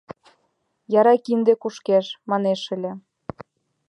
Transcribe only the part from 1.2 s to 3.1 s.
кинде кушкеш!»— манеш ыле.